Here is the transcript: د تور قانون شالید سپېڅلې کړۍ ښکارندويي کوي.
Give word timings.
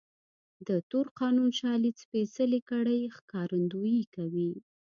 د 0.67 0.69
تور 0.89 1.07
قانون 1.19 1.49
شالید 1.59 1.95
سپېڅلې 2.03 2.59
کړۍ 2.69 3.01
ښکارندويي 3.15 4.03
کوي. 4.15 4.51